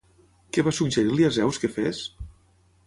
[0.57, 2.03] Què va suggerir-li a Zeus que fes?